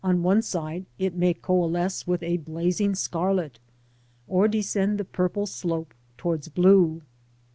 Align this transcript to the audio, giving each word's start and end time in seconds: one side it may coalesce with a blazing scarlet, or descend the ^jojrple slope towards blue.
one 0.03 0.41
side 0.41 0.83
it 0.97 1.13
may 1.13 1.31
coalesce 1.31 2.07
with 2.07 2.23
a 2.23 2.37
blazing 2.37 2.95
scarlet, 2.95 3.59
or 4.27 4.47
descend 4.47 4.97
the 4.97 5.05
^jojrple 5.05 5.47
slope 5.47 5.93
towards 6.17 6.47
blue. 6.47 7.03